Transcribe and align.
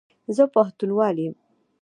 زه 0.35 0.43
پوهنتون 0.53 0.89
وایم 0.97 1.33